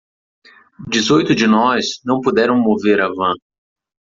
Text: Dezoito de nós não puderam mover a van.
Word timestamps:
Dezoito 0.89 1.35
de 1.35 1.45
nós 1.45 1.99
não 2.03 2.21
puderam 2.21 2.57
mover 2.59 2.99
a 3.01 3.07
van. 3.13 3.35